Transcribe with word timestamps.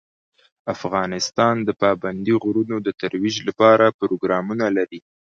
افغانستان 0.75 1.55
د 1.67 1.69
پابندي 1.81 2.33
غرونو 2.43 2.75
د 2.85 2.87
ترویج 3.01 3.35
لپاره 3.49 3.95
پروګرامونه 3.99 4.65
لري. 4.77 4.99